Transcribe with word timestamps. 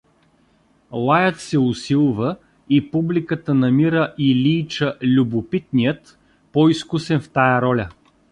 Лаят 0.91 1.39
се 1.39 1.59
усилва 1.59 2.37
и 2.69 2.91
публиката 2.91 3.53
намира 3.53 4.13
Илийча 4.17 4.93
Любопитният 5.01 6.19
по-изкусен 6.51 7.19
в 7.21 7.29
тая 7.29 7.61
роля. 7.61 7.89